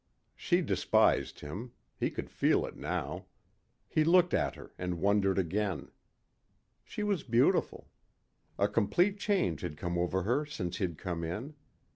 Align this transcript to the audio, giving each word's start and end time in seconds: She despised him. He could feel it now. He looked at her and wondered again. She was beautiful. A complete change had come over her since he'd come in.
She 0.35 0.61
despised 0.61 1.41
him. 1.41 1.73
He 1.95 2.09
could 2.09 2.31
feel 2.31 2.65
it 2.65 2.75
now. 2.75 3.27
He 3.87 4.03
looked 4.03 4.33
at 4.33 4.55
her 4.55 4.71
and 4.79 4.99
wondered 4.99 5.37
again. 5.37 5.91
She 6.83 7.03
was 7.03 7.21
beautiful. 7.21 7.87
A 8.57 8.67
complete 8.67 9.19
change 9.19 9.61
had 9.61 9.77
come 9.77 9.99
over 9.99 10.23
her 10.23 10.43
since 10.43 10.77
he'd 10.77 10.97
come 10.97 11.23
in. 11.23 11.53